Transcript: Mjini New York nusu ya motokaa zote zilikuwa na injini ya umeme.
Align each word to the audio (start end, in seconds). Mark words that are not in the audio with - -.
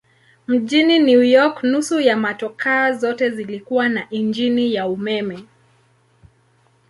Mjini 0.47 0.99
New 0.99 1.23
York 1.23 1.63
nusu 1.63 2.01
ya 2.01 2.17
motokaa 2.17 2.91
zote 2.91 3.29
zilikuwa 3.29 3.89
na 3.89 4.09
injini 4.09 4.73
ya 4.73 4.87
umeme. 4.87 5.45